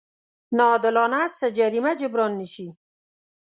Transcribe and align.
ناعادلانه 0.57 1.21
څه 1.37 1.47
جريمه 1.57 1.91
جبران 1.99 2.31
نه 2.39 2.47
شي. 2.53 2.67